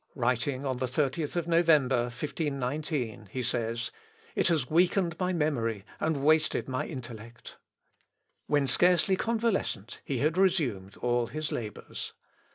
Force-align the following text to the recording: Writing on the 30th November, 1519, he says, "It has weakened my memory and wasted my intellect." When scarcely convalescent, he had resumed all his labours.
Writing 0.15 0.65
on 0.65 0.77
the 0.77 0.87
30th 0.87 1.45
November, 1.45 2.05
1519, 2.05 3.27
he 3.31 3.43
says, 3.43 3.91
"It 4.35 4.47
has 4.47 4.67
weakened 4.67 5.15
my 5.19 5.31
memory 5.31 5.85
and 5.99 6.23
wasted 6.23 6.67
my 6.67 6.87
intellect." 6.87 7.57
When 8.47 8.65
scarcely 8.65 9.15
convalescent, 9.15 10.01
he 10.03 10.17
had 10.17 10.39
resumed 10.39 10.97
all 10.97 11.27
his 11.27 11.51
labours. 11.51 12.13